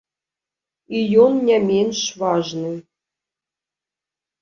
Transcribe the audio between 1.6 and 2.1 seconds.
менш